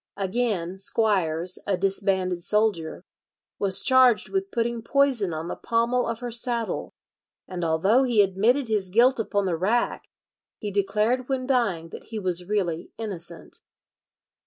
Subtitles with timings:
[0.17, 3.03] Again, Squires, a disbanded soldier,
[3.59, 6.95] was charged with putting poison on the pommel of her saddle,
[7.47, 10.05] and although he admitted his guilt upon the rack,
[10.57, 13.61] he declared when dying that he was really innocent.